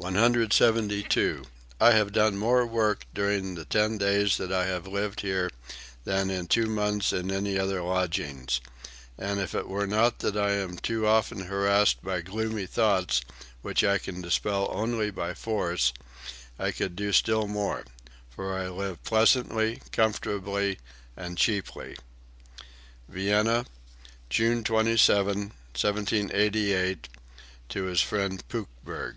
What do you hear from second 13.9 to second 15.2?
can dispel only